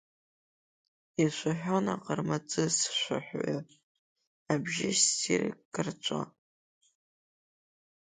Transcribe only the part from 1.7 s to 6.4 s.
Аҟармаҵыс шәаҳәаҩы, абжьы ссир карҵәо.